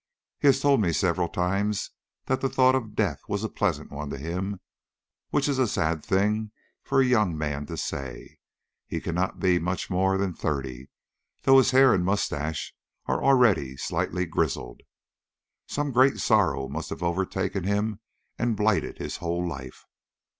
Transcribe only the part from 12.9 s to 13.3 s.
are